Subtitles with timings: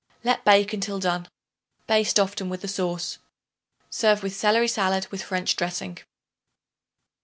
[0.23, 1.27] Let bake until done.
[1.85, 3.19] Baste often with the sauce.
[3.91, 5.99] Serve with celery salad with French dressing.